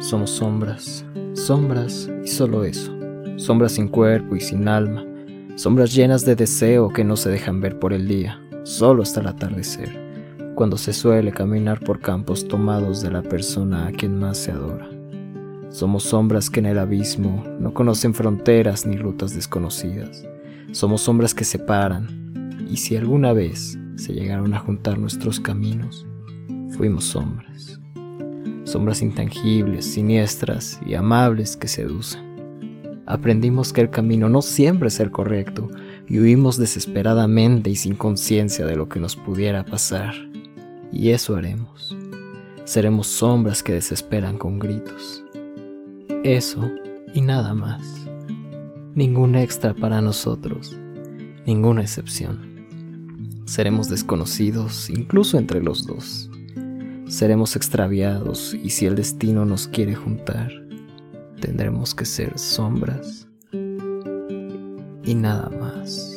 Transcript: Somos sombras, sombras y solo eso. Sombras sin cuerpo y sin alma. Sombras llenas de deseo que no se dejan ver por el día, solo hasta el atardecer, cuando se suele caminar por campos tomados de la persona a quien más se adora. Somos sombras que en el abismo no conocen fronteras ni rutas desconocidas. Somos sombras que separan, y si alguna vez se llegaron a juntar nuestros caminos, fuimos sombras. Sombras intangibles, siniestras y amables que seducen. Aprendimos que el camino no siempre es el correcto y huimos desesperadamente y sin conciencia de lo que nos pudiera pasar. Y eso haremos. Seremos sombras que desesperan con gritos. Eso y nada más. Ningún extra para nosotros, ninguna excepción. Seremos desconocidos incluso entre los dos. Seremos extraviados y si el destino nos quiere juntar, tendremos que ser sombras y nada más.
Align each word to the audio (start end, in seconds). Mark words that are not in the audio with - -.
Somos 0.00 0.30
sombras, 0.30 1.04
sombras 1.32 2.10
y 2.22 2.28
solo 2.28 2.64
eso. 2.64 2.94
Sombras 3.36 3.72
sin 3.72 3.88
cuerpo 3.88 4.36
y 4.36 4.40
sin 4.40 4.68
alma. 4.68 5.04
Sombras 5.56 5.94
llenas 5.94 6.24
de 6.24 6.36
deseo 6.36 6.90
que 6.90 7.02
no 7.02 7.16
se 7.16 7.30
dejan 7.30 7.60
ver 7.60 7.78
por 7.78 7.92
el 7.92 8.06
día, 8.06 8.40
solo 8.64 9.02
hasta 9.02 9.20
el 9.20 9.26
atardecer, 9.26 10.54
cuando 10.54 10.76
se 10.76 10.92
suele 10.92 11.32
caminar 11.32 11.80
por 11.80 12.00
campos 12.00 12.46
tomados 12.46 13.00
de 13.00 13.10
la 13.10 13.22
persona 13.22 13.86
a 13.86 13.92
quien 13.92 14.18
más 14.18 14.36
se 14.36 14.52
adora. 14.52 14.88
Somos 15.70 16.04
sombras 16.04 16.50
que 16.50 16.60
en 16.60 16.66
el 16.66 16.78
abismo 16.78 17.42
no 17.58 17.72
conocen 17.72 18.14
fronteras 18.14 18.86
ni 18.86 18.96
rutas 18.96 19.34
desconocidas. 19.34 20.26
Somos 20.72 21.00
sombras 21.00 21.34
que 21.34 21.44
separan, 21.44 22.54
y 22.70 22.76
si 22.76 22.96
alguna 22.96 23.32
vez 23.32 23.78
se 23.96 24.12
llegaron 24.12 24.52
a 24.52 24.58
juntar 24.58 24.98
nuestros 24.98 25.40
caminos, 25.40 26.06
fuimos 26.76 27.04
sombras. 27.04 27.80
Sombras 28.66 29.00
intangibles, 29.00 29.84
siniestras 29.84 30.80
y 30.84 30.94
amables 30.94 31.56
que 31.56 31.68
seducen. 31.68 32.26
Aprendimos 33.06 33.72
que 33.72 33.80
el 33.80 33.90
camino 33.90 34.28
no 34.28 34.42
siempre 34.42 34.88
es 34.88 34.98
el 34.98 35.12
correcto 35.12 35.70
y 36.08 36.18
huimos 36.18 36.56
desesperadamente 36.58 37.70
y 37.70 37.76
sin 37.76 37.94
conciencia 37.94 38.66
de 38.66 38.74
lo 38.74 38.88
que 38.88 38.98
nos 38.98 39.14
pudiera 39.14 39.64
pasar. 39.64 40.14
Y 40.90 41.10
eso 41.10 41.36
haremos. 41.36 41.96
Seremos 42.64 43.06
sombras 43.06 43.62
que 43.62 43.72
desesperan 43.72 44.36
con 44.36 44.58
gritos. 44.58 45.22
Eso 46.24 46.68
y 47.14 47.20
nada 47.20 47.54
más. 47.54 48.08
Ningún 48.96 49.36
extra 49.36 49.74
para 49.74 50.00
nosotros, 50.00 50.76
ninguna 51.46 51.82
excepción. 51.82 52.56
Seremos 53.44 53.88
desconocidos 53.88 54.90
incluso 54.90 55.38
entre 55.38 55.62
los 55.62 55.86
dos. 55.86 56.28
Seremos 57.16 57.56
extraviados 57.56 58.52
y 58.52 58.68
si 58.68 58.84
el 58.84 58.94
destino 58.94 59.46
nos 59.46 59.68
quiere 59.68 59.94
juntar, 59.94 60.52
tendremos 61.40 61.94
que 61.94 62.04
ser 62.04 62.38
sombras 62.38 63.26
y 65.02 65.14
nada 65.14 65.48
más. 65.48 66.15